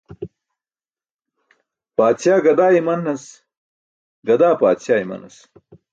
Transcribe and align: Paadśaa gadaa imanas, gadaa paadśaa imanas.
Paadśaa 1.97 2.39
gadaa 2.47 2.71
imanas, 2.79 3.23
gadaa 4.31 4.53
paadśaa 4.63 4.99
imanas. 5.07 5.35